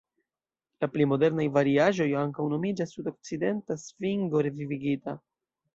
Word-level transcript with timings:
La 0.85 0.89
pli 0.93 1.05
modernaj 1.11 1.45
variaĵoj 1.59 2.09
ankaŭ 2.23 2.49
nomiĝas 2.55 2.97
"sudokcidenta 2.97 3.79
svingo 3.87 4.47
revivigita". 4.49 5.21